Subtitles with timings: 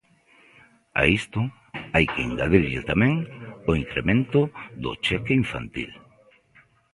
[1.01, 1.41] A isto
[1.93, 3.13] hai que engadirlle tamén
[3.69, 4.39] o incremento
[4.83, 5.91] do cheque infantil.